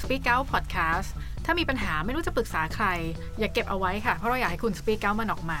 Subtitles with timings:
[0.00, 1.08] Speak Out Podcast
[1.44, 2.86] ถ้ามีปัญหาไม่รู้จะปรึกษาใคร
[3.38, 5.60] อย่าเก็บเอาไว้ค่ะ เพราะเราอยากให้คุณ Speak Out มันออกมา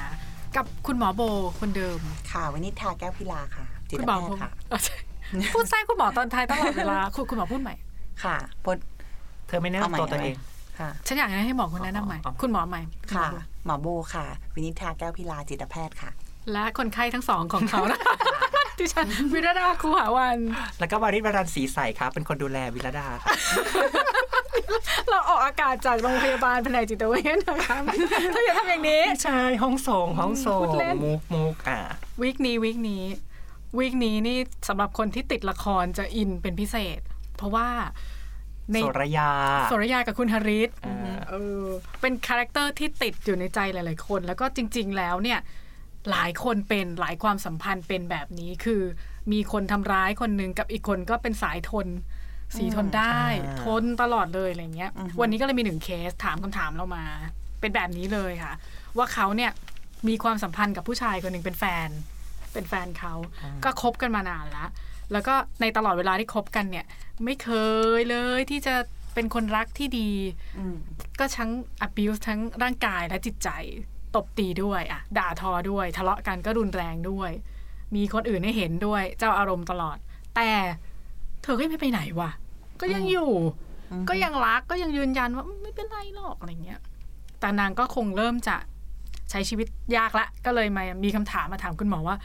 [0.56, 1.22] กับคุณหมอโบ
[1.60, 4.96] คนเดิม ค่ะวนิทาแก้วพิลาค่ะ จิตคุณแพหมอทย์ค่ะเออใช่
[5.54, 7.74] พูดแทรกคุณหมอตอนท้ายตลอดเวลาคุณคุณหมอพูดใหม่
[8.24, 8.76] ค่ะพด
[9.46, 10.36] เธอไม่แนะนำตัวตัวเอง
[10.78, 12.82] ค่ะฉันอยากให้หมอคุณแนะนำใหม่อ๋อคุณหมอใหม่
[13.14, 13.34] ค่ะณ
[13.66, 16.10] หมอโบหมอโบค่ะ วินิทาแก้วพิลาจิตแพทย์ค่ะ
[16.52, 18.00] และคนไข้ทั้งสองของเขานะ
[18.78, 20.38] ดิฉันวิรดาคูหาวัน
[20.78, 23.36] แล้วก็วาริศวรันศรีใสครับ เป็นคนดูแลวิรดาครับ
[25.10, 27.76] เราออกอากาศจากโรงพยาบาลแผนกจิตเวชนะคะ
[28.32, 31.80] เธออย่าทำอย่างนี้ใช่ห้องส่งห้องส่งพูดเล่นมุกมุกอ่า
[32.20, 33.04] week นี้ week นี้
[33.78, 37.00] week นี้นี่สำหรับคนที่ติดละครจะอินเป็นพิเศษ
[37.36, 37.68] เพราะว่า
[38.72, 39.30] ในโสรยา
[39.72, 40.96] สรยากับคุณฮาริสอ่า
[41.28, 41.64] เออ
[42.00, 45.38] เป็น character ที่ติดอยู่ในใจหลาย ๆ คน แล้วก็จริง ๆ แล้วเนี่ย
[46.10, 48.82] หลายคนเป็นหลายความสัมพันธ์เป็นแบบนี้คือ
[49.32, 51.86] มีคนทำร้ายคนหนึ่งกับอีกคนก็เป็นสายทน
[52.56, 57.04] สีทนได้อ่าทนตลอดเลยอะไรเงี้ย วันนี้ก็เลยมีหนึ่งเคสถามคำถามเรามา
[57.60, 58.54] เป็นแบบนี้เลยค่ะ
[58.96, 59.50] ว่าเขาเนี่ย
[60.08, 61.88] มีความสัมพันธ์กับผู้ชายคนหนึ่งเป็นแฟน
[62.52, 63.14] เป็นแฟนเขา
[63.64, 64.70] ก็คบกันมานานแล้ว
[65.12, 66.86] แล้วก็ในตลอดเวลาที่คบกันเนี่ย
[67.24, 67.50] ไม่เค
[67.98, 68.74] ยเลยที่จะ
[69.14, 70.10] เป็นคนรักที่ดี
[70.58, 70.76] อืม
[71.18, 71.50] ก็ทั้ง
[71.86, 73.48] abuse ทั้งร่างกายและจิตใจ
[74.16, 77.30] ตบตีด้วยอะด่าทอด้วย ทะเลาะกันก็รุนแรงด้วย
[77.94, 79.98] มีคนอื่นให้เห็นด้วย เจ้าอารมณ์ตลอด
[80.36, 80.50] แต่
[80.86, 82.30] เธอก็ไม่ไปไหนว่ะ
[82.80, 83.30] ก็ยังอยู่
[84.08, 86.80] ก็ยังรักก็ยังยืนยันว่าไม่เป็นไรหรอกอะไรเงี้ย
[87.40, 88.56] แต่นางก็คงเริ่มจะ
[89.30, 92.16] ใช้ชีวิตยากละ ก็เลยมามีคำถามมาถามคุณหมอว่า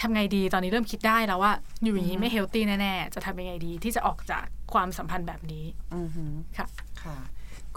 [0.00, 6.66] ทำไงดีตอนนี้เริ่มคิดได้แล้วว่า อยู่อย่างนี้ไม่เฮลตี้แน่ๆ จะทำยังไงดีที่จะออกจากความสัมพันธ์แบบนี้อือหือค่ะ
[7.02, 7.18] ค่ะ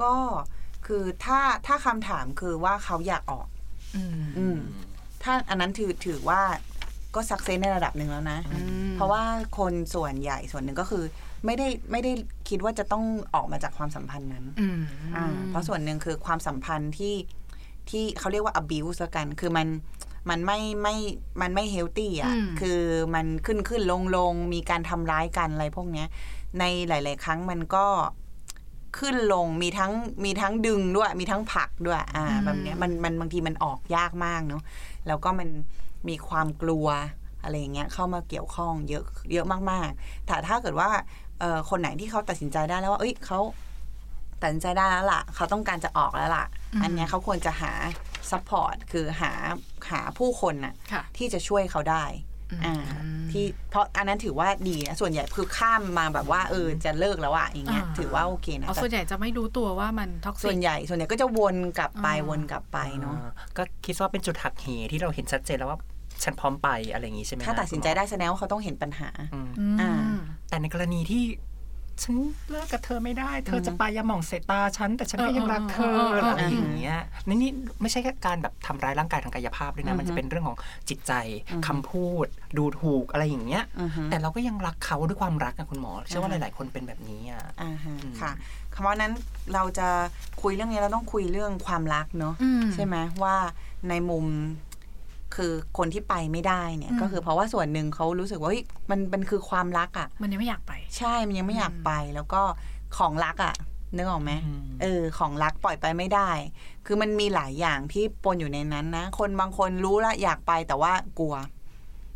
[0.01, 0.13] ก็
[0.85, 3.47] คือถ้าถ้าคำถามคือว่าเขาอยากออก
[3.95, 4.57] อืมอืม
[5.23, 6.41] ถ้าอันนั้นถือถือว่า
[7.17, 8.39] ก็สักเซนในระดับหนึ่งแล้วนะ
[8.87, 9.23] มเพราะว่า
[9.57, 11.03] คนส่วนใหญ่ส่วนหนึ่งก็คือ
[11.45, 12.11] ไม่ได้ไม่ได้
[12.49, 13.03] คิดว่าจะต้อง
[13.35, 14.79] ออกมาจากความสัมพันธ์นั้นอืม
[15.15, 17.15] อ่าเพราะส่วนหนึ่งคือความสัมพันธ์ที่
[17.89, 19.67] ที่เขาเรียกว่า abuse ละกัน คือมัน
[20.29, 20.95] มันไม่ไม่
[21.41, 22.79] มันไม่ healthy อะอืมคือ
[23.15, 26.07] มันขึ้นขึ้นลงลงมีการทำร้ายกันอะไรพวกเนี้ย
[26.59, 27.85] ในหลาย ๆ ครั้งมันก็
[28.99, 29.91] ขึ้นลงมีทั้ง
[30.25, 34.63] มีทั้งดึงด้วย มีทั้งผลักด้วย อ่าแบบเนี้ยมันมันบางทีมันออกยากมากเนาะ
[35.07, 35.49] แล้วก็มัน
[36.07, 36.87] มีความกลัว
[37.43, 40.89] อะไรอย่างเงี้ยเข้ามาเกี่ยวข้องเยอะเยอะมากๆแต่ถ้าเกิดว่า
[41.39, 43.39] เอ่อคนไหนที่เขาตัดสินใจได้แล้วว่า เอ้ยเขา
[44.41, 46.45] ตัดสินใจได้แล้วล่ะ เขาต้องการจะออกแล้วล่ะ
[46.83, 47.71] อันเนี้ยเขาควรจะหา
[48.31, 49.31] support คือหา
[49.91, 52.25] หาผู้คนน่ะค่ะที่จะช่วยเขาได้อ่า
[53.31, 65.79] ที่เพราะอันนั้นถือว่าดีนะส่วนใหญ่คือข้ามมาแบบว่าเออจะเลิกแล้วอะอย่างเงี้ยอ่าถือว่าโอเคนะเอาแต่ส่วนใหญ่จะไม่รู้ตัวว่ามันท็อกซิส่วนใหญ่ ส่วนใหญ่ก็จะวนกลับไปอ่าวนกลับไปเนาะอ่าก็คิดว่าเป็นจุดหักเหที่เราเห็นชัดเจนแล้วว่า
[66.23, 69.91] ฉันพร้อมไปอะไรอย่างนี้ใช่ไหมถ้าฮะตัดสินใจได้แสดงว่าเขาต้องเห็นปัญหาอืมอืมอ่า
[70.49, 71.23] แต่ในกรณีที่
[72.03, 72.15] ฉัน
[72.51, 76.97] เลิกกับเธอไม่ได้ เธอจะป้ายยาหม่องใส่ตาฉัน แต่ฉันก็ยังรักเธอเออเออเอออะไรอย่างเงี้ย
[77.27, 80.57] นี่นี่ไม่ใช่แค่การแบบทำร้ายร่างกายทางกายภาพด้วยนะ มันจะเป็นเรื่องของ
[80.89, 81.13] จิตใจ
[81.67, 82.27] คำพูด
[82.57, 88.31] ดูถูกอะไรอย่างเงี้ยอือฮึแต่เราก็ยังรักเขาด้วยความรักนะคุณหมอ เชื่อว่าหลาย ๆ คนเป็นแบบนี้อะอ่าฮะอืมค่ะ
[88.73, 89.13] คำว่านั้น
[89.53, 89.87] เราจะ
[90.41, 93.35] คุยเรื่องนี้เราต้องคุยเรื่องความรักเนาะอืมใช่ไหมว่า
[93.89, 94.25] ในมุม
[95.37, 102.41] คือคนที่ไปไม่ได้เนี่ยอืมก็คือเพราะว่าส่วนหนึ่งเขารู้สึกว่าเฮ้ยมันมันคือความรักอะ่ะ มันยังไม่อยากไป ใช่มันยังไม่อยากไปแล้วก็
[102.97, 103.55] ของรักอะ่ะ
[103.95, 106.29] นึกออกไหมอืมเออ ของรักปล่อยไปไม่ได้
[106.85, 111.35] คือมันมีหลายอย่างที่ปนอยู่ในนั้นนะ คนบางคนรู้ละอยากไปแต่ว่ากลัว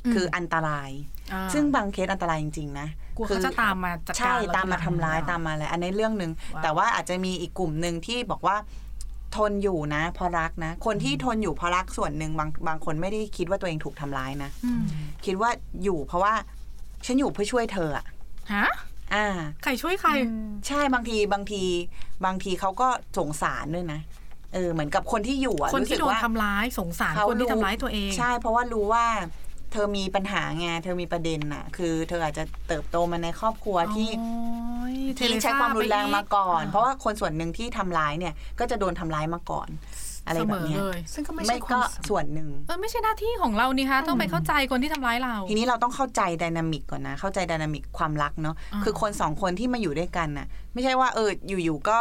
[0.06, 0.90] อืมคืออันตราย
[1.34, 8.56] อ่าซึ่งบางเคสอันตรายจริงๆนะกลัวคืเขาจะตามมาจัดการใช่เรตามมาทีหทำลังร้ายตามมาอะไรอันนี้เรื่องหนึ่งว้าวแต่ว่าอาจจะมีอีกกลุ่มหนึ่งที่บอกว่า
[9.38, 14.84] ทนอยู่นะเพราะรักนะ คนที่ทนอยู่เพราะรักส่วนหนึ่งบางบางคนไม่ได้คิดว่าตัวเองถูกทำร้ายนะอืม
[15.26, 15.50] คิดว่า
[15.84, 16.34] อยู่เพราะว่า
[17.06, 18.06] ฉันอยู่เพื่อช่วยเธออะ
[18.54, 18.68] ฮะ
[19.14, 19.28] อ่า
[19.64, 20.12] ใครช่วยใคร
[20.68, 21.64] ใช่บางทีบางที
[22.26, 22.88] บางทีเขาก็
[23.18, 24.00] สงสารด้วยนะ
[24.54, 29.06] เออเหมือนกับคนที่อยู่อะคนรู้สึที่กโดนว่าทำร้ายสงสารคนที่ทำร้ายตัวเอง ใช่ เพราะว่ารู้ว่า
[29.72, 34.28] เธอมีปัญหาไงเธอมีประเด็นน่ะคือ เธออาจจะเติบโตมาในครอบครัวที่โอ้
[34.58, 39.70] ยเทที่เลใช้ความรุนแรงมาก่อนไปเพราะว่าคนส่วนหนึ่งที่ทำร้ายเนี่ย ก็จะโดนทำร้ายมาก่อน
[40.28, 51.30] อะไรเสแบมบอเนี้ยเลยซึ่งก็ไม่ไม่ใช่คก็วามส่วนหนึ่งเออไม่ใช่หน้าที่ของเรานี่คะต้องไปเข้าใจคนที่ทำร้ายเรา ทีนี้เราต้องเข้าใจไดนามิกก่อนนะ เข้าใจไดนามิกความรักเนาะอ่าคือคนสองคนที่มาอยู่ด้วยกันน่ะ ไม่ใช่ว่าเออ
[51.66, 51.98] อยู่ๆก็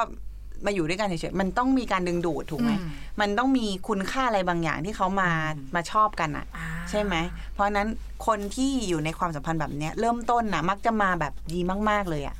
[0.67, 2.89] มาอยู่ด้วยกันเฉยๆ มันต้องมีการดึงดูดถูกไหมอืม
[3.21, 5.31] มันต้องมีคุณค่าอะไรบางอย่างที่เขามา
[5.75, 7.15] มาชอบกันอะอ่าใช่ไหม
[7.53, 7.89] เพราะฉะนั้น
[8.27, 11.61] คนที่อยู่ในความสัมพันธ์แบบเนี้ย เริ่มต้นน่ะ มักจะมาแบบดี
[11.91, 12.39] มาก ๆเลยอะอ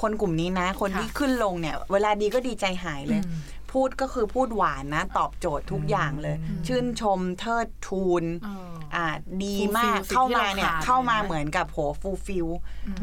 [0.00, 3.40] คนกลุ่มนี้นะ คนค่ะที่ขึ้นลงเนี่ย เวลาดีก็ดีใจหายเลยอืม
[3.70, 9.06] พพูดก็คือพูดหวานนะ ตอบโจทย์ทุกอย่างเลย ชื่นชมเทิดทูนเอออ่า
[9.42, 12.46] ดี Fulfill มากสิ่งเข้าที่มาเราเนี่ยขาดเข้ามาเลยนะเหมือนกับโหฟูลฟิล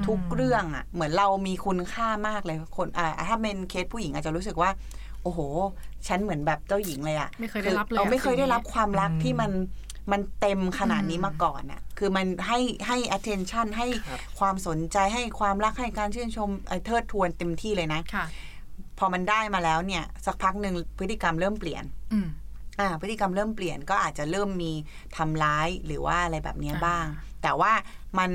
[0.08, 4.70] ทุกเรื่องอะ เหมือนเรามีคุณค่ามากเลยคนอ่าถ้าเป็นเคสผู้หญิงอาจจะรู้สึกว่า
[5.24, 5.40] โอ้โห
[6.08, 9.52] ฉันเหมือนแบบเจ้าหญิงเลยอะไม่เคยได้รับเลยอออะไม่เคยได้รับสิ่งนี้ความรักที่มัน
[10.12, 18.26] มันเต็มขนาดนี้อืมมาก่อนอะคือมันให้ให้ attention ให้ครับความสนใจให้ความรักให้การชื่นชมไอ้เทิดทวนเต็มที่เลยนะค่ะ
[19.00, 21.84] พอมันได้มาแล้วเนี่ย สักพักหนึ่งพฤติกรรมเริ่มเปลี่ยน
[22.14, 22.28] อืม
[22.80, 24.72] อ่าพฤติกรรมเริ่มเปลี่ยนก็อาจจะเริ่มมี
[25.18, 27.06] ทำร้ายหรือว่าอะไรแบบเนี้ยอ่าบ้าง
[27.44, 27.72] แต่ว่า
[28.20, 28.32] มัน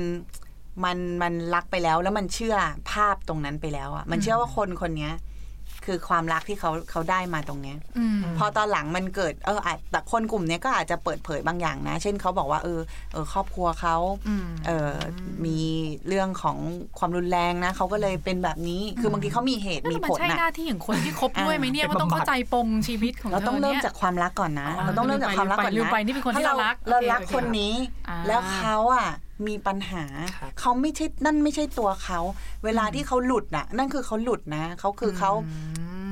[0.83, 2.55] มันมันรักไปแล้วแล้วมันเชื่อ
[2.91, 5.13] ภาพตรงนั้นไปแล้วอะ มันเชื่อว่าคนคนเนี้ย
[5.85, 12.79] คือความรักที่เขาเขาได้มาตรงเนี้ยอืมพอตอนหลังมันเกิดเอออาจแต่คนกลุ่มเนี้ยก็อาจจะเปิดเผยบางอย่างนะ เช่นเขาบอกว่าเออ
[13.13, 13.95] เออครอบครัวเขา
[14.27, 14.93] อืมเออ
[15.45, 15.59] มี
[16.07, 16.57] เรื่องของ
[16.99, 27.73] ความรุนแรงนะเขาก็เลยเป็นแบบนี้คือบางทีเขามีเหตุมีแล้วมันผลใช่หนะน้าที่ของคนที่คบด้วยไหมเนี่ยเป็นว่าต้องบำบัดเข้าใจปมชีวิตของเราเธต้องอเริ่มเนี่ยจากความรักก่อนนะอ๋อเราต้องเริ่มจากความรักก่อนลืมนะไปนี่เป็นคนที่ถ้เรารักเราโอเครักโอเคคนนี้
[28.09, 29.09] อ่าแล้วเขาอะ
[29.49, 30.03] มีปัญหา
[30.37, 32.19] ครับเขาไม่ใช่นั่นไม่ใช่ตัวเขา
[32.63, 35.31] เวลาที่เขาหลุดน่ะ นั่นคือเขาหลุดนะเขาคือเขา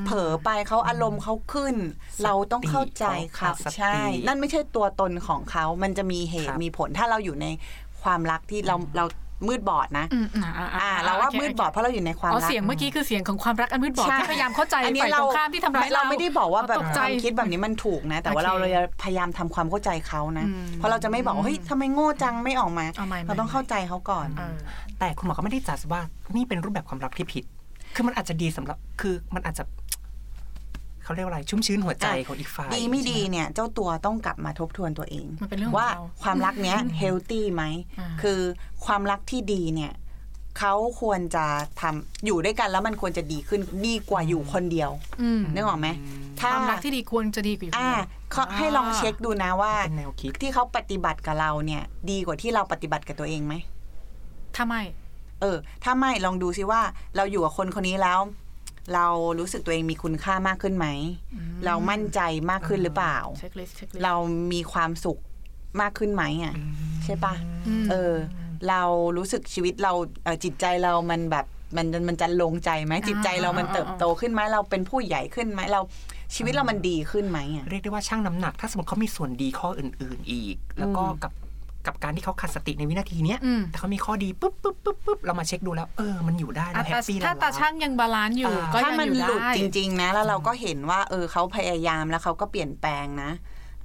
[0.06, 1.76] เผลอไปเขาอารมณ์เขาขึ้น
[2.24, 3.06] เราต้องเข้าใจ
[3.36, 3.96] เขาสติใช่
[4.28, 7.48] นั่นไม่ใช่ตัวตนของเขา มันจะมีเหคตุรับมีผลถ้าเราอยู่ใน
[8.04, 9.06] ความรักที่เราเรา
[9.48, 18.74] มืดบอดนะอืมอ่าอ่าอ่าเราว่าโคมืดบอดเพราะเราอยู่ในความอ๋อรักเสียงเมื่อกี้คือเสียงของความรักอันมืดบอดใช่ที่พยายามเข้าใจอันนี้ฝ่ายตเรารงข้ามที่ทำร้ายเราเราไม่ได้บอกว่าแบบตกคใจวามคิดแบบนี้มันถูกนะ แต่ว่าโอเคเราเลย
[19.04, 24.56] พยายามทำความเข้าใจเขานะอืมเพราะเราจะไม่บอกว่าเฮ้ยทำไมโง่จังไม่ออกมาเอาไม่เราต้องไม่เข้าใจเขาก่อนเออ
[25.00, 26.02] แต่คุณหมอก็ไม่ได้จัดว่า
[26.36, 27.44] นี่เป็นรูปแบบความรักที่ผิด
[27.96, 29.64] คือมันอาจจะดีสำหรับคือมันอาจจะ
[31.04, 37.64] เขาเรียกว่าอะไรชุ่มชื้นหัวใจอะของอีกฝ่ายดีไม่ดีเนี่ย เจ้าตัวต้องกลับมาทบทวนตัวเองมันเป็นเรื่องของว่าเขาความรักเนี้ยเฮลตี้ไหม
[38.00, 38.40] อ่าคือ
[38.86, 39.94] ความรักที่ดีเนี่ย
[40.60, 41.46] เขาควรจะ
[41.82, 44.90] ทำอยู่ด้วยกันแล้วมันควรจะดีขึ้นดีกว่าอยู่คนเดียว
[45.22, 45.88] อืมนึกออกไหม
[46.40, 53.54] คถ้าวามรักที่ดีควรจะดีกว่าอยู่อ่าคนเดียวเขาให้ลองเช็คดูนะว่าเป็นแนวคิดที่เขาปฏิบัติกับเราเนี่ย ดีกว่าที่เราปฏิบัติกับตัวเองไหม
[54.56, 54.82] ถ้าไม่
[55.42, 56.82] เออ ถ้าไม่ลองดูซิว่า
[57.16, 58.20] เราอยู่กับคนคนนี้แล้ว
[58.94, 59.08] เรา
[59.40, 60.88] รู้สึกตัวเองมีคุณค่ามากขึ้นไหม
[61.66, 62.20] เรามั่นใจ
[62.52, 64.14] มากขึ้นหรือเปล่า checklist checklist เรา
[64.52, 65.20] มีความสุข
[65.82, 66.54] มากขึ้นไหมอะ
[67.04, 67.34] ใช่ปะ
[67.82, 68.14] มเออ
[68.70, 68.82] เรา
[69.18, 69.94] รู้สึกชีวิตเรา
[70.24, 71.46] เอ่อจิตใจเรามันแบบ
[71.76, 75.82] มันมันจะลงใจไหมจิตใจเรามันเติบโตขึ้นไหมเราเป็นผู้ใหญ่ขึ้นไหมเรา
[76.36, 81.32] ชีวิตเรามันดีขึ้นไหมอะเรียกได้ว่าชั่งน้ำหนัก ถ้าสมมติเขามีส่วนดีข้ออื่น ๆ อีก แล้วก็อืมกับ
[81.88, 93.32] กับการที่เขาขาดสติในวินาทีเนี้ยอืมแต่เขามีข้อดีปุ๊บปุ๊บปุ๊บปุ๊บเรามาเช็คดูแล้ว เออ มันอยู่ได้อะแล้วแต่ happy แล้วถ้าตาชั่งยัง balance อยู่อ่าก็ถ้ายังมันอยู่หลุดได้จริง ๆ นะ แล้วเราก็เห็นว่า เออเขาพยายามแล้วเขาก็เปลี่ยนแปลงนะ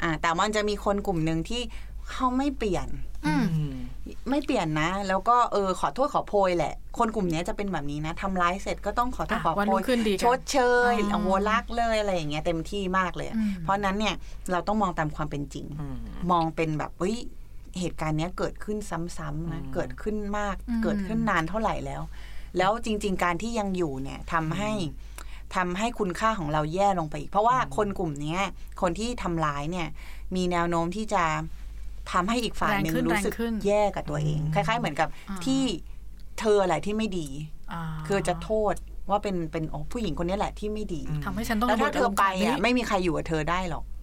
[0.02, 1.62] อ่า แต่มันจะมีคนกลุ่มหนึ่งที่
[2.10, 2.88] เขาไม่เปลี่ยน
[3.26, 3.74] อืมอืม
[4.30, 10.58] ไม่เปลี่ยนนะ แล้วก็เออขอโทษขอโพยแหละ คนกลุ่มเนี้ยจะเป็นแบบนี้นะทำร้ายเสร็จก็ต้องขอโทษอะขอโพยวันรุ่งขึ้นดีกันชดเช
[10.92, 14.14] ยอ๋อโอ้โหรักเลยอะไรอย่างเงี้ยเต็มที่มากเลยอะอืมเพราะฉะนั้นเนี่ย
[14.52, 15.96] เราต้องมองตามความเป็นจริงอืม
[16.30, 17.16] มองเป็นแบบเฮ้ย
[17.80, 22.02] เหตุการณ์เนี้ยเกิดขึ้นซ้ำๆนะอืมเกิดขึ้นมากอืมเกิดขึ้นนานเท่าไหร่แล้ว
[22.58, 24.70] แล้วจริง ๆ การที่ยังอยู่เนี่ยทำให้
[25.56, 28.40] ทำให้คุณค่าของเราแย่ลงไปอีก เพราะว่าคนกลุ่มเนี้ย
[28.82, 29.88] คนที่ทำร้ายเนี่ย
[30.36, 31.24] มีแนวโน้มที่จะ
[32.12, 35.62] ทำให้อีกฝ่ายหนึ่งแรงขึ้นรู้สึกแรงขึ้นแย่กับตัวเอง คล้ายๆ เหมือนกับอ่าที่
[36.40, 37.28] เธออะไรที่ไม่ดี
[37.72, 38.74] อ่าคือจะโทษ
[39.10, 43.95] ว่าเป็นเป็นโอ้ผู้หญิงคนนี้แหละที่ไม่ดีอืมทำให้ฉันต้องแล้วถ้าเธอไปโดนอะลงไม่มีใครอยู่กับเธอได้หรอกอะ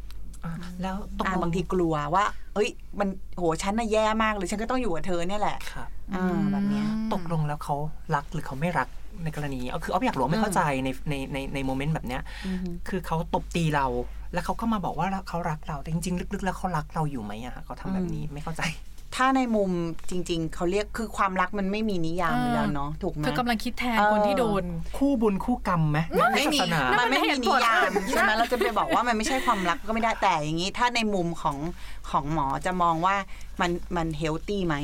[0.81, 2.69] แล้วตกอ่าลงบางทีกลัวว่า เอ้ย
[3.00, 7.75] มันโหฉันน่ะแย่มากเลยฉันก็ต้องอยู่กับเธอเนี่ยแหละครับอ่าแบบเนี้ยตกลงแล้วเขา
[8.16, 8.88] รักหรือเขาไม่รัก
[9.23, 12.21] ในกรณีนี้เอาคือเอาอยากรู้ไม่เข้าใจในในในในโมเมนต์แบบเนี้ย
[12.88, 13.85] คือเขาตบตีเรา
[14.33, 18.62] แล้วเขาก็มาบอกว่าเขารักเราแต่จริงๆลึกๆ แล้วเขารักเราอยู่ไหมอะเขาทำแบบนี้ไม่เข้าใจ
[19.16, 19.72] ถ้าในมุม
[20.10, 24.64] จริง ๆ เขาเรียกคือความรักมันไม่มีนิยามอยู่แล้วเนาะถูกไหมเธอกำลังคิดแทนเออคนที่โดน
[24.98, 31.58] คู่บุญคู่กรรมไหมมันไม่มีศาสนามันไม่นั่นมันมีเหตุนิผลยามใช่ไหมเราจะไปบอกว่ามันไม่ใช่ความรักก็ไม่ได้แต่อย่างนี้ ถ้าในมุมของ
[32.10, 33.16] ของหมอจะมองว่า
[33.62, 34.76] มันมันเฮลตี้ไหม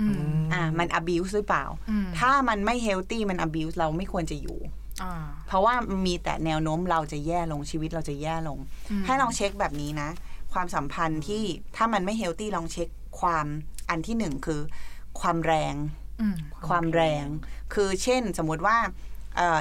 [0.00, 0.14] อืม
[0.52, 4.58] อ่ามัน abuse หรือเปล่าอืมถ้ามันไม่เฮลตี้มัน abuse เราไม่ควรจะอยู่
[5.02, 5.14] อ่า
[5.46, 5.74] เพราะว่า
[6.06, 8.58] มีแต่แนวโน้มเราจะแย่ลงชีวิตเราจะแย่ลง
[8.90, 10.08] อืมให้ลองเช็คแบบนี้นะ
[10.52, 11.42] ความสัมพันธ์ที่
[11.76, 12.88] ถ้ามันไม่เฮลตี้ลองเช็ค
[13.20, 13.46] ความ
[13.88, 14.60] อันที่หนึ่งคือ
[15.20, 15.74] ความแรง
[16.20, 16.36] อืม
[16.68, 17.24] ความแรง
[17.74, 18.76] คือเช่นสมมุติว่า
[19.36, 19.60] เอ่อ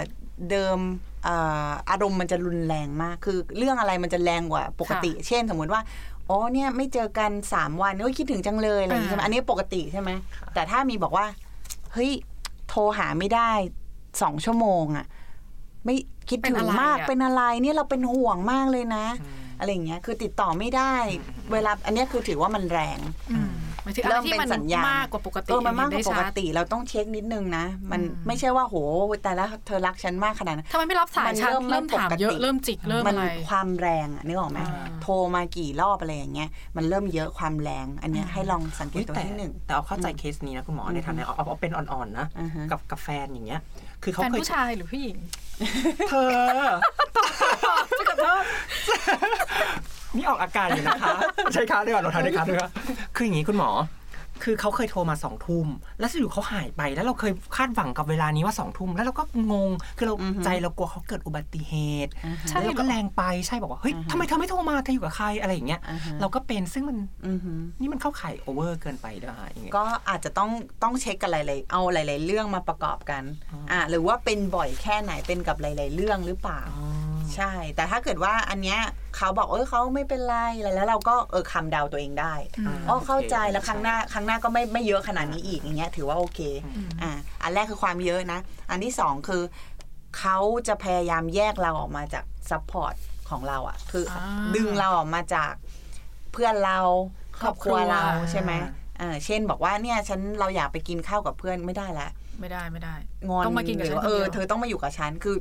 [0.52, 0.80] เดิม
[1.24, 1.36] เอ่
[1.68, 5.82] ออารมณ์มันจะรุนแรงมาก คือเรื่องอะไรมันจะแรงกว่าปกติ เช่น สมมุติว่า
[6.30, 10.10] อ๋อเนี่ยไม่เจอกันสามวันโอ้ยคิดถึงจังเลยอะไรอย่างงี้ใช่ไหมอันนี้ปกติใช่ไหม
[10.54, 11.26] แต่ถ้ามีบอกว่า
[11.94, 12.12] เฮ้ย
[12.70, 13.52] โทรหาไม่ได้
[14.22, 15.06] สองชั่วโมงอะ
[15.86, 15.96] ไม่
[16.30, 19.06] คิดถึงมากเป็นอะไรเนี่ยเราเป็นห่วงมากเลยนะ
[19.60, 20.94] อะไรอย่างเงี้ยคือติดต่อไม่ได้
[21.52, 23.00] เวลาอันเนี้ยคือถือว่ามันแรง
[23.32, 23.52] อืม
[23.84, 28.76] หมายถึงอะไรเริ่มที่เป็นมันสัญญาณมากกว่าปกติเออมันมากกได้ว่าปกชัดติเราต้องเช็คนิดนึงนะ มันอืมไม่ใช่ว่าโห
[29.24, 43.62] แต่ละเธอรักฉันมากขนาดนั้นทำไมไม่รับสายมันฉันเริ่มเริ่มถามไม่ปกติเยอะเริ่มจิกเริ่มมัอะไรความแรงอะนึกออกไหมอ่าโทรมากี่รอบอะไรอย่างเงี้ยมันเริ่มเยอะความแรง อันเนี้ยให้ลองสังเกตอุ๊ยตัวแต่ที่หนึ่งแต่เอาเข้าใจเคสนี้นะคุณหมอในฐานะเอาเอาเอาเป็นอ่อนๆนะอือฮะกับกับแฟนอย่างเงี้ย
[44.04, 45.18] คือเขาแฟนเคยผู้ชายหรือผู้หญิง
[46.10, 46.64] เธอ
[50.16, 51.16] นี่ออกอาการอยู่นะคะ
[51.54, 52.72] ใช้ค้าด้วยก่อนเราทานด้วยค้าด้วยครับ
[53.16, 53.72] คืออย่างนี้คุณหมอ
[54.44, 55.68] คือเขาเคยโทรมาสองทุ่ม
[56.00, 61.74] แล้วอยู่เขาหายไปแล้วเราเคยคาดหวังกับเวลานี้ว่าสองทุ่มแล้วเราก็งงคือเราอือฮึใจเรากลัวเขาเกิดอุบัติเห
[62.06, 62.12] ตุ
[62.50, 66.98] ใช่แล้วเราก็เหรอแรงไปใช่บอกว่าเฮ้ยอือฮึทำไมเธอไม่โทรมาเธออยู่กับใครอะไรอย่างเงี้ยอ่าฮะเราก็เป็นซึ่งมัน
[67.28, 70.50] อือฮึนี่มันเข้าข่ายโอเวอร์เกินไปด้วยฮะอย่างเงี้ยก็อาจจะต้อง
[70.84, 76.87] ต้องเช็คกันหลายๆเอาหลาย ๆ เรื่องมาประกอบกันอ๋ออ่อ่าหรือว่าเป็นบ่อยแค่ไหนเป็นกับหลาย ๆ เรื่องหรือเปล่าอ๋อ
[77.38, 78.80] ใช่ แต่ถ้าเกิดว่าอันเนี้ย
[79.18, 87.12] เขาบอกเออเขาไม่เป็นไรอะไรแล้วเราก็เออคำเดาตัวเองได้อืมอ๋อเข้าใจโอเคแล้วครั้งหน้าครั้งหน้าก็ไม่ไม่เยอะขนาดนี้อีกอย่างเงี้ยถือว่าโอเคอืมอ่า
[87.44, 88.40] อันแรกคือความเยอะนะ
[88.70, 89.42] อันที่สองคือ
[90.20, 92.96] เขาจะพยายามแยกเราออกมาจาก support
[93.30, 94.20] ของเราอะ่ะ คืออา
[94.56, 95.54] ดึงเราออกมาจาก
[96.34, 96.80] เพื่อนเรา
[97.42, 98.52] ครอบครัวเราครอบครัวใช่ไหม
[99.02, 102.96] อ่าเช่นบอกว่าเนี่ยฉันเราอยากไปกินข้าวกับเพื่อนไม่ได้ละไม่ได้ไม่ได้
[103.28, 105.38] งอนต้องมากินกับหรืฉันว่าเออคนเดียวเธอต้องมาอยู่กับฉันคือ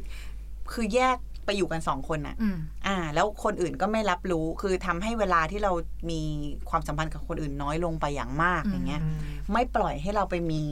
[0.72, 5.72] คือแยก ไปอยู่กันสองคนน่ะอืมอ่า แล้วคนอื่นก็ไม่รับรู้ คือทำให้เวลาที่เรา
[6.10, 6.20] มี
[6.70, 9.18] ความสัมพันธ์กับคนอื่นน้อยลงไปอย่างมากอืมอย่างเงี้ยอืม
[9.52, 10.62] ไม่ปล่อยให้เราไปมี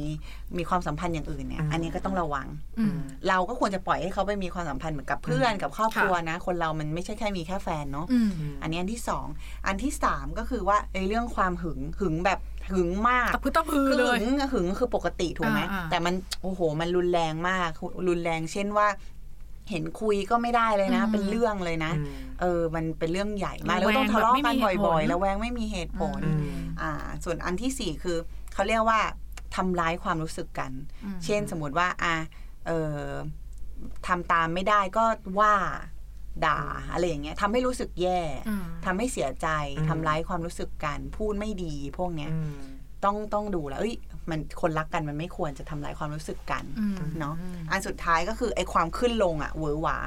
[0.58, 2.46] มีความสัมพันธ์อย่างอื่นเนี่ยอืมอันนี้ก็ต้องระวัง
[2.78, 2.96] อืม
[3.28, 8.30] เราก็ควรจะปล่อยให้เขาไปมีความสัมพันธ์เหมือนกับเพื่อนกับครอบครัวนะ คนเรามันไม่ใช่แค่มีแค่แฟนเนาะอืม
[8.62, 9.26] อันนี้อันที่สอง
[9.66, 12.40] อันที่สามก็คือว่าไอ้เรื่องความหึงหึงแบบ
[12.70, 17.70] หึงมากตะพื้นตะพือคือเลหึยงหึงคือปกติถูกไหมอ่าอ่าแต่มันโอ้โหมันรุนแรงมาก
[18.08, 18.88] รุนแรงเช่นว่า
[19.70, 26.42] เห็นคุยก็ไม่ได้เลยนะอืมเป็นเรื่องเลยนะอืมเออ มันเป็นเรื่องใหญ่มากระแล้วแวงต้องทะเลาะกันแบบไม่มีเหตุผลบ่อยๆ แล้วแวงไม่มีเหตุผลอืม
[26.80, 26.90] อ่า
[27.24, 28.16] ส่วนอันที่สี่คือ
[28.52, 29.00] เขาเรียกว่า
[29.56, 30.72] ทำร้ายความรู้สึกกัน
[31.04, 32.16] อืมเช่นสมมติว่า อะ
[32.66, 32.98] เออ
[34.06, 35.04] ทำตามไม่ได้ก็
[35.40, 35.54] ว่า
[36.46, 36.60] ด่า
[36.92, 42.60] อะไรอย่างเงี้ยทำให้รู้สึกแย่อืมทำให้เสียใจอืมทำร้ายความรู้สึกกัน พูดไม่ดีพวกเนี้ยอืม
[43.04, 43.96] ต้องต้องดูแล้วเอ้ย
[44.30, 49.98] มันคนรักกันมันไม่ควรจะทำร้ายความรู้สึกกันอืมเนาะอืมอันสุดท้ายก็คือไอ้ความขึ้นลงอะเวอร์หวา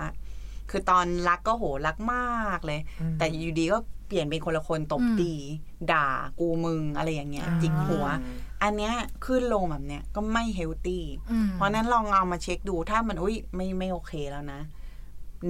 [0.69, 5.33] คือตอนรักก็โหรักมากเลยอืมแต่อยู่ดีก็เปลี่ยนเป็นคนละคนตบอืมตี
[5.91, 6.07] ด่า
[6.39, 8.05] กูมึงอะไรอย่างเงี้ยอ่าจิกหัว
[8.63, 8.93] อันเนี้ย
[9.25, 14.61] ขึ้นลงแบบเนี้ยก็ไม่เฮลตี้อืมเพราะนั้นลองเอามาเช็คดูถ้ามันอุ้ยไม่ไม่โอเคแล้วนะ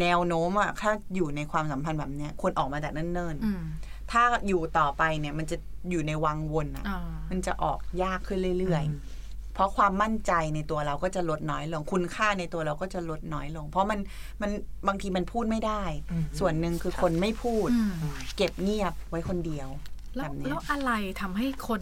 [0.01, 5.57] แนวโน้มอะถ้าอยู่ในความสัมพันธ์แบบเนี้ยควรออกมาจากเนิ่นอืมๆถ้าอยู่ต่อไปเนี่ยมันจะ
[5.91, 13.99] อยู่ในวังวนอะอ่ามันจะออกยากขึ้นเรื่อยๆ เพราะความมั่นใจในตัวเราก็จะลดน้อยลง คุณค่าในตัวเราก็จะลดน้อยลง เพราะมัน
[14.41, 14.51] มัน
[14.87, 17.93] บางทีมันพูดไม่ได้อืมส่วนหนึ่งคือคนไม่พูดอืม
[18.37, 19.69] เก็บเงียบไว้คนเดียว
[20.15, 20.91] แล้แบวบเนี้แล้ยวอะไร
[21.21, 21.81] ทำให้คน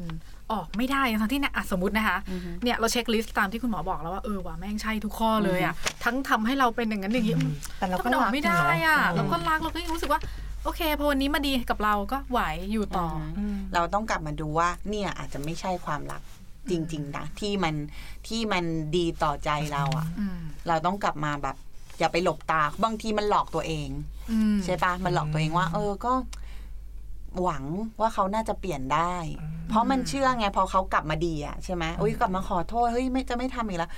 [0.52, 7.36] ออกไม่ได้ทั้งที่เนี่ยอะสมมตินะคะอือฮึเนี่ยเราเช็คลิสต์ตามที่คุณหมอบอกแล้วว่าเออว่ะแม่งใช่ทุกข้อเลยอะทั้งทำให้เราเป็นอย่างนั้นอย่างนี้
[7.78, 10.22] แต่เราถ้าก็มันออรักกไม่ได้เนอะอะเราก็รักเราก็ยังรู้สึกว่า
[10.66, 12.42] โอเคพอวันนี้มาดีกับเราก็ไหว
[12.72, 16.22] อยู่ต่อออืมเราต้องกลับมาดูว่า เนี่ยอาจจะไม่ใช่ความรัก
[16.70, 17.76] จริงๆนะที่มัน
[18.28, 18.66] ที่มัน
[18.98, 21.56] ดีต่อใจเราอะอืมเราต้องกลับมาแบบ
[22.00, 23.90] อย่าไปหลบตาบางทีมันหลอกตัวเอง
[24.32, 26.14] อืมใช่ปะมันหลอกตัวเองว่า เออก็
[27.44, 27.64] หวัง
[28.00, 29.16] ว่าเขาน่าจะเปลี่ยนได้
[29.70, 33.92] เพราะมันเชื่อไงพอเขากลับมาดีอะใช่ไหมอุ้ยกลับมาขอโทษเฮ้ยไม่จะไม่ทำอีกแล้ว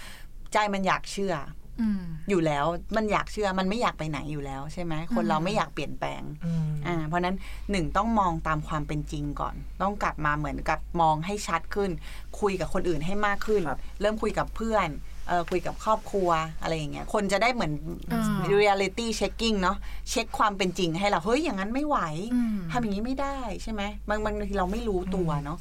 [0.54, 1.34] ใจมันอยากเชื่อ
[1.82, 2.66] อืมอยู่แล้ว
[2.96, 7.36] มันอยากเชื่อมันไม่อยากไปไหนอยู่แล้วใช่ไหมคนเราไม่อยากเปลี่ยนแปลงอืมอ่าเพราะนั้น
[7.72, 11.92] หนึ่งต้องมองตามความเป็นจริงก่อน ต้องกลับมาเหมือนกับมองให้ชัดขึ้น
[12.40, 14.90] คุยกับคนอื่นให้มากขึ้นครับเริ่มคุยกับเพื่อน
[15.28, 16.30] เออคุยกับครอบครัว
[16.62, 17.74] อะไรอย่างเงี้ยคนจะได้เหมือน
[18.12, 19.78] อ่า reality checking เนาะ
[20.10, 21.98] เช็คความเป็นจริงให้เราเฮ้ยอย่างนั้นไม่ไหว
[22.34, 25.58] อืมทำอย่างนี้ไม่ได้ใช่ไหมบางบางทีเราไม่รู้ตัวเนาะ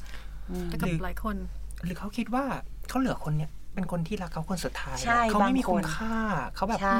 [0.51, 1.35] อืมแต่กับหลายคน
[1.85, 2.43] หรือเขาคิดว่า
[2.89, 6.15] เขาเหลือคนเนี้ย เป็นคนที่รักเขาคนสุดท้ายใช่เขาไม่มีบางคนคุณค่า
[6.55, 6.99] เขาแบบใช่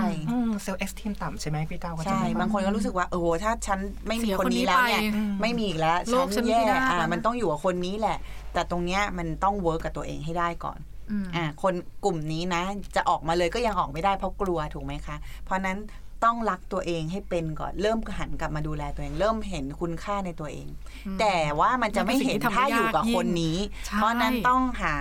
[0.61, 5.09] เซลล์เอ็กซ์ทีมต่ำใช่ไหมพี่เต้าก็จะใช่แบบบางคนก็รู้สึกว่าโอ้โหถ้าฉันไม่มีเสียคนคนนี้นี้แล้วเนี่ยไป
[5.41, 8.17] ไม่มีอีกแล้วโลกฉัฉันนพิแย่นาศอ่าแล้วนะมันต้องอยู่กับคนนี้แหละ
[8.53, 10.79] แต่ตรงเนี้ยมันต้องเวิร์กกับตัวเองให้ได้ก่อน
[11.11, 11.73] อืมอ่าคน
[12.05, 12.61] กลุ่มนี้นะ
[12.95, 15.77] จะออกมาเลยก็ยังออกไม่ได้เพราะกลัวถูกไหมคะ เพราะนั้น
[16.25, 20.67] ต้องรักตัวเองให้เป็นก่อน เริ่มหันกลับมาดูแลตัวเอง เริ่มเห็นคุณค่าในตัวเอง
[21.07, 24.95] อืมแต่ว่ามันจะไม่เห็นมันเป็นสิ่งที่ทำถ้าอยู่กับยากยิ่งคนนี้ใช่เพราะนั้นต้องหา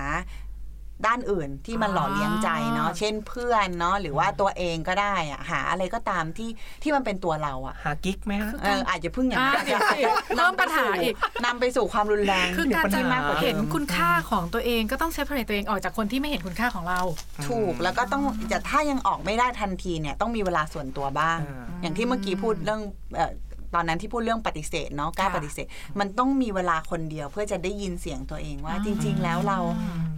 [1.07, 6.51] ด้านอื่นที่มันหล่อเลี้ยงใจเนาะอ่าเช่นเพื่อนเนาะหรือว่าตัวเองก็ได้อะหาอะไรก็ตามที่
[6.83, 10.01] ที่มันเป็นตัวเราอะหากิ๊กไหมฮะเอออาจจะพึ่งอย่างอ่านั้นเดี๋ยวสิ
[10.37, 17.01] เพิ่มปัญหาอีกนำไปสู่ความรุนแรงคือการจะมีปัญหาเห็นคุณค่าของตัวเองก็ต้องเซปเรตตัวเองออกจากคนที่ไม่เห็นคุณค่าของเรา
[17.49, 22.81] ถูกแล้วก็ต้องจะถ้ายังออกไม่ได้ทันทีเนี่ยต้องมีเวลาส่วนตัวบ้างอ่าอย่างที่เมื่อกี้พูดเรื่อง
[23.17, 23.33] เอ่อ
[23.77, 25.67] ตอนนั้นที่พูดเรื่องปฏิเสธเนาะกล้าค่ะปฏิเสธ
[26.01, 29.59] มันต้องมีเวลาคนเดียวเพื่อจะได้ยินเสียงตัวเองว่าจริง ๆ แล้วเรา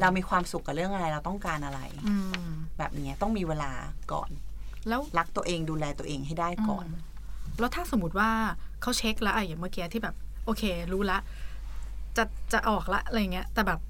[0.01, 2.15] เรามีความสุขกับเรื่องอะไรเราต้องการอะไรอื
[2.47, 3.71] มแบบเนี้ยต้องมีเวลา
[4.13, 4.31] ก่อน
[4.89, 6.87] แล้วรักตัวเองดูแลตัวเองให้ได้ก่อน
[7.59, 8.31] แล้วถ้าสมมติว่า
[8.83, 10.63] เขาเช็คแล้วอะอย่างเมื่อกี้ที่แบบ โอเค
[10.93, 11.19] รู้ละ
[12.17, 13.81] จะจะออกละอะไรเงี้ยแต่แบบ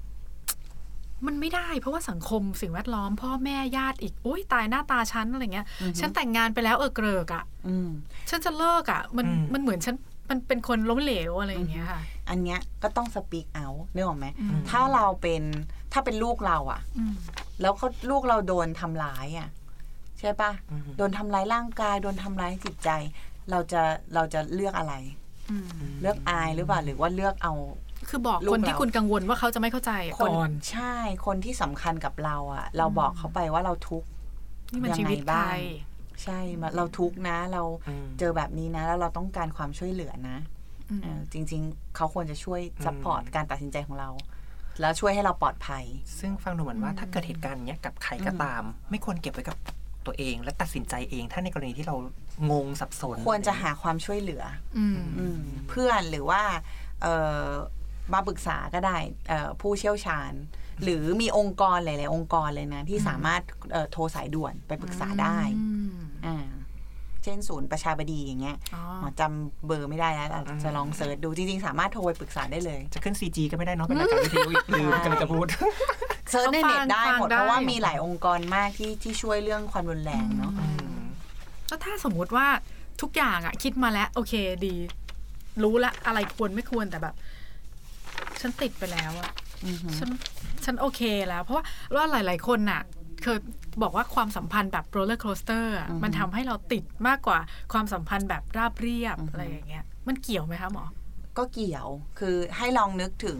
[1.27, 5.67] มันไม่ได้ เพราะว่าสังคมสิ่งแวดล้อม พ่อแม่ญาติอีกโอ้ยตายหน้าตาฉันอะไรเงี้ย
[5.99, 7.89] ฉันแต่งงานไปแล้วเออเกริกอะอืม
[8.29, 9.95] ฉันจะเลิกอะมันอืมมันเหมือนฉัน
[10.29, 15.41] มันเป็นคนล้มเหลวอะไรอย่างเงี้ยค่ะ อันเนี้ยก็ต้องสปีกเอานึกออกไหมอืมถ้าเราเป็น
[15.93, 17.13] ถ้าเป็นลูกเราอะอืม
[17.61, 19.49] แล้วเขาลูกเราโดนทำร้ายอะ
[20.19, 22.89] ใช่ปะอืมโดนทำร้ายร่างกาย โดนทำร้ายจิตใจ
[23.51, 23.81] เราจะ
[24.13, 24.93] เราจะเลือกอะไร
[25.51, 25.65] อืม
[26.01, 27.53] เลือกอายหรือเปล่าหรือว่าเลือกเอา
[28.09, 34.07] คือบอกลูกคนที่เราคุณกังวลว่าเขาจะไม่เข้าใจคนก่อนใช่คนที่สำคัญกับเราอะเราบอกเขาไปว่าเราทุกข์
[34.71, 35.55] นี่มันยังไงชีวิตใครบ้าง
[36.23, 40.37] ใช่มาเราทุกข์นะ เราอืมเจอแบบนี้นะ แล้วเราต้องการความช่วยเหลือนะ
[40.89, 44.09] อืมเออจริง ๆ เขาควรจะช่วยอืม support การตัดสินใจของเรา
[44.81, 45.83] แล้วช่วยให้เราปลอดภัย
[46.19, 49.57] ซึ่งฟังดูเหมือนว่าถ้าเกิดเหตุการณ์เนี้ยกับใครก็ตาม ไม่ควรเก็บไว้กับ
[50.05, 51.95] ตัวเอง และตัดสินใจเอง ถ้าในกรณีที่เรา
[52.51, 54.43] งงสับสน ควรจะหาความช่วยเหลือ
[54.77, 56.41] อืมอืมเพื่อนหรือว่า
[57.01, 57.47] เอ่อ
[58.13, 58.97] มาปรึกษาก็ได้
[59.27, 60.31] เอ่อผู้เชี่ยวชาญ
[60.83, 66.47] หรือมีองค์กรหลาย ๆ องค์กรเลยนะ ที่สามารถเอ่อโทรสายด่วนไปปรึกษาได้อืมอ่า
[67.23, 75.47] เช่นศูนย์ประชาบดีอย่างเงี้ยอ๋อหมอจำเบอร์ไม่ได้แล้วอาจจะลอง search ดูจริง ๆ สามารถโทรไปปรึกษาได้เลย จะขึ้น CG ก็ไม่ได้เนาะเป็นรายการวิทยุอีกลืมกำลังจะพูด
[76.29, 80.51] search ในเน็ตได้ฟังหมดได้เพราะว่ามีหลายองค์กรมากที่ที่ช่วยเรื่องความรุนแรงเนาะ
[81.67, 82.47] แล้วถ้าสมมุติว่า
[83.01, 84.33] ทุกอย่างอะคิดมาแล้ว โอเค
[84.65, 84.75] ดี
[85.63, 87.15] รู้ละอะไรควรไม่ควรแต่แบบ
[88.41, 89.31] ฉันติดไปแล้วอะ
[89.65, 90.09] อือหือฉัน
[90.65, 91.63] ฉันโอเคแล้ว เพราะว่า
[91.95, 92.81] ว่าหลาย ๆ คนน่ะ
[93.23, 93.39] เคย
[93.81, 97.39] บอกว่าความสัมพันธ์แบบ roller coaster มันทำให้เราติดมากกว่า
[97.73, 100.85] ความสัมพันธ์แบบราบเรียบอะไรอย่างเงี้ย มันเกี่ยวไหมคะหมอ
[101.37, 101.87] ก็เกี่ยว
[102.19, 103.39] คือให้ลองนึกถึง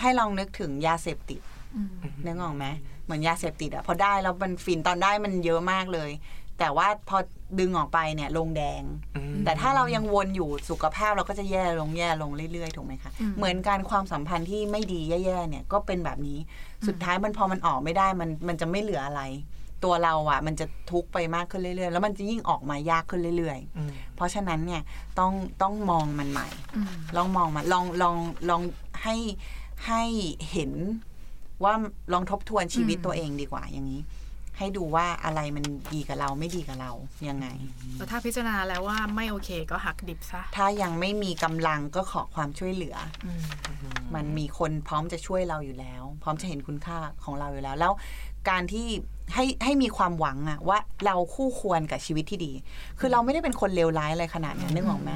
[0.00, 1.40] ให้ลองนึกถึงยาเสพติด
[1.76, 1.92] อืม
[2.26, 2.66] นึกออกไหม
[3.04, 6.10] เหมือนยาเสพติดอะพอได้แล้วมันฟินตอนได้มันเยอะมากเลย
[6.60, 7.18] แต่ว่าพอ
[7.60, 8.82] ดึงออกไปเนี่ยลงแดง
[9.44, 16.38] แต่ถ้าเรายังวนอยู่สุขภาพเราก็จะแย่ลงแย่ลงเรื่อยๆถูกไหมคะอืมเหมือนการความสัมพันธ์ที่ไม่ดีแย่ๆเนี่ยก็เป็นแบบนี้
[16.86, 19.22] สุดท้ายมันพอมันออกไม่ได้มันมันจะไม่เหลืออะไร
[19.84, 24.82] ตัวเราอะมันจะทุกข์ไปมากขึ้นเรื่อยๆ แล้วมันจะยิ่งออกมายากขึ้นเรื่อยอืมๆเพราะฉะนั้นเนี่ย
[25.18, 28.16] ต้องต้องมองมันใหม่อืมลองมองมันลองลอง
[28.50, 28.62] ลอง
[29.02, 29.16] ให้
[29.86, 30.02] ให้
[30.52, 30.72] เห็น
[31.64, 31.74] ว่า
[32.12, 34.00] ลองทบทวนชีวิตอืมตัวเองดีกว่าอย่างนี้
[34.60, 36.92] ให้ดูว่าอะไรมันดีกับเราไม่ดีกับเรา
[37.28, 37.46] ยังไง
[37.96, 42.96] แล้วถ้าพิจารณาแล้วว่าไม่โอเคก็หักดิบซะ ถ้ายังไม่มีกำลังก็ขอความช่วยเหลือ
[43.26, 43.42] อืม
[44.14, 47.92] มันมีคนพร้อมจะช่วยเราอยู่แล้ว พร้อมจะเห็นคุณค่าของเราอยู่แล้ว แล้ว
[48.50, 48.86] การที่
[49.34, 52.52] ให้ให้มีความหวังอะว่าเราคู่ควรกับชีวิตที่ดี
[52.98, 55.10] คือเราไม่ได้เป็นคนเลวร้ายอะไรขนาดนั้นนึกออกไหม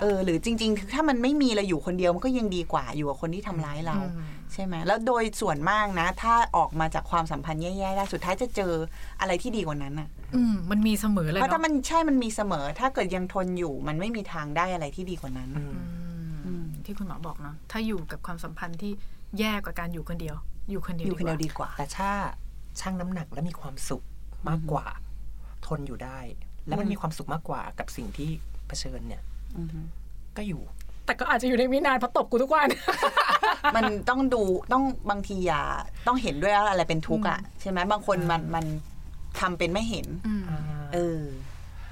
[0.00, 8.72] เออหรือจริง ๆ ถ้ามันไม่มีเราอยู่คนเดียวมันก็ยังดีกว่าอยู่กับคนที่ทำร้ายเราอืม ใช่ไหมแล้วโดยส่วนมากนะ ถ้าออกมาจากความสัมพันธ์แย่ๆได้สุดท้ายจะเจอ
[9.20, 15.78] อะไรที่ดีกว่านั้นอะอืมมันมีเสมอเลยเพราะเนาะถ้ามันใช่มันมีเสมอ ถ้าเกิดยังทนอยู่ มันไม่มีทางได้อะไรที่ดีกว่านั้นอืม
[16.46, 18.92] อืมที่คุณหมอบอกเนาะถ้าอยู่กับความสัมพันธ์ที่
[19.38, 20.36] แย่กว่าการอยู่คนเดียว
[20.70, 22.10] อยู่คนเดียวอยู่คนเดียวกว่าดีกว่า แต่ถ้า
[22.80, 24.02] ชั่งน้ำหนักและมีความสุข
[24.48, 24.86] มากกว่า
[25.66, 26.18] ทนอยู่ได้
[26.66, 28.30] และมันมีความสุขมากกว่ากับสิ่งที่
[28.68, 29.22] เผชิญเนี่ย
[29.58, 29.80] อือฮึ
[30.36, 30.62] ก็อยู่
[31.10, 32.68] แต่ก็อาจจะอยู่ในไม่นานเพราะตบกูทุกวัน
[33.76, 34.42] มันต้องดู
[34.72, 35.62] ต้องบางทีอย่า
[36.06, 38.64] ต้องเห็นด้วยว่าอะไรเป็นทุกข์อะใช่ไหมบางคนมันมัน
[39.40, 40.42] ทำเป็นไม่เห็นอืม
[40.94, 41.20] เออ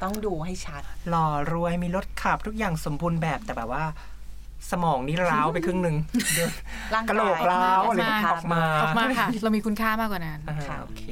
[0.02, 3.84] ต้องดูให้ชัด หล่อรวยมีรถขับทุกอย่างสมบูรณ์แบบแต่แบบว่า
[4.70, 5.96] สมองนี่ร้าวไปครึ่งหนึ่ง
[6.94, 11.02] ร่างกะโหลกร้าวอะไรออกมาออกมาออกมาค่ะ เรามีคุณค่ามากกว่านั้นอ่าค่ะโอเค